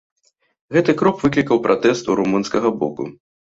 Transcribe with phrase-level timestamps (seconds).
[0.77, 3.09] Гэты крок выклікаў пратэст у румынскага боку.